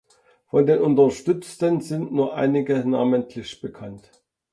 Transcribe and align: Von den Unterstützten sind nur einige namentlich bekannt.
Von 0.47 0.65
den 0.65 0.79
Unterstützten 0.81 1.79
sind 1.79 2.11
nur 2.11 2.33
einige 2.35 2.79
namentlich 2.89 3.61
bekannt. 3.61 4.09